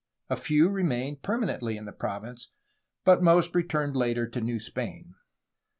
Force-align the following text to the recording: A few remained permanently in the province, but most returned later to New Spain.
A 0.31 0.35
few 0.35 0.71
remained 0.71 1.21
permanently 1.21 1.77
in 1.77 1.85
the 1.85 1.91
province, 1.91 2.49
but 3.05 3.21
most 3.21 3.53
returned 3.53 3.95
later 3.95 4.27
to 4.29 4.41
New 4.41 4.59
Spain. 4.59 5.13